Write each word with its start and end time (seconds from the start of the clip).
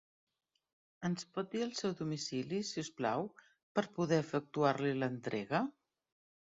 Ens 1.09 1.25
pot 1.35 1.51
dir 1.51 1.61
el 1.65 1.75
seu 1.81 1.93
domicili, 2.01 2.63
si 2.71 2.83
us 2.87 2.91
plau, 3.03 3.29
per 3.77 3.87
poder 4.01 4.21
efectuar-li 4.27 4.97
l'entrega? 5.05 5.67